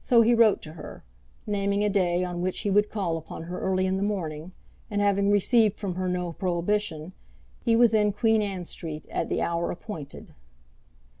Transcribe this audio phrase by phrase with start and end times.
[0.00, 1.04] So he wrote to her,
[1.46, 4.50] naming a day on which he would call upon her early in the morning;
[4.90, 7.12] and having received from her no prohibition,
[7.64, 10.34] he was in Queen Anne Street at the hour appointed.